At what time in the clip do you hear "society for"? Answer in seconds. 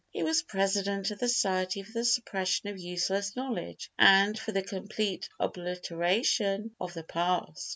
1.29-1.91